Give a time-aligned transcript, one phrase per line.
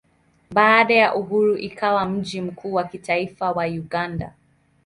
[0.51, 4.33] Baada ya uhuru ikawa mji mkuu wa kitaifa wa Uganda.